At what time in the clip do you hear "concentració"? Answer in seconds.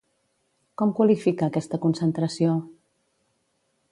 1.85-2.57